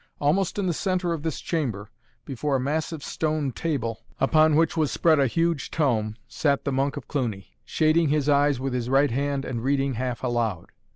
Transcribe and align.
Almost 0.19 0.57
in 0.57 0.65
the 0.65 0.73
centre 0.73 1.13
of 1.13 1.21
this 1.21 1.39
chamber, 1.39 1.91
before 2.25 2.55
a 2.55 2.59
massive 2.59 3.03
stone 3.03 3.51
table, 3.51 4.01
upon 4.19 4.55
which 4.55 4.75
was 4.75 4.91
spread 4.91 5.19
a 5.19 5.27
huge 5.27 5.69
tome, 5.69 6.15
sat 6.27 6.65
the 6.65 6.71
Monk 6.71 6.97
of 6.97 7.07
Cluny, 7.07 7.51
shading 7.63 8.07
his 8.09 8.27
eyes 8.27 8.59
with 8.59 8.73
his 8.73 8.89
right 8.89 9.11
hand 9.11 9.45
and 9.45 9.63
reading 9.63 9.93
half 9.93 10.23
aloud. 10.23 10.71